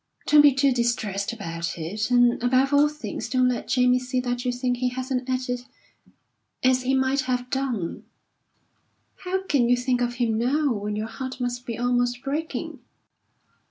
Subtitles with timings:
[0.25, 4.43] Don't be too distressed about it, and, above all things, don't let Jamie see that
[4.43, 5.65] you think he hasn't acted
[6.63, 8.03] as he might have done."
[9.17, 12.79] "How can you think of him now, when your heart must be almost breaking?"